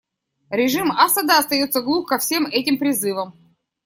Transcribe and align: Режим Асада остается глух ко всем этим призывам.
Режим 0.49 0.91
Асада 0.91 1.37
остается 1.37 1.79
глух 1.83 2.09
ко 2.09 2.17
всем 2.17 2.47
этим 2.47 2.79
призывам. 2.79 3.35